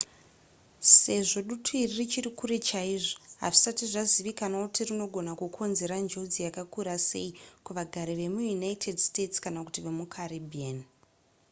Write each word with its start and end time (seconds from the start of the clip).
sezvo 0.99 1.39
dutu 1.49 1.69
iri 1.83 1.93
richiri 2.01 2.29
kure 2.39 2.57
chaizvo 2.69 3.15
hazvisati 3.41 3.83
zvazivikanwa 3.93 4.59
kuti 4.65 4.81
rinogona 4.89 5.31
kukonzera 5.41 5.95
njodzi 6.05 6.39
yakakura 6.45 6.95
sei 7.09 7.29
kuvagari 7.65 8.13
vemuunited 8.19 8.97
states 9.09 9.37
kana 9.43 9.59
kuti 9.65 9.79
vemucaribbean 9.85 10.77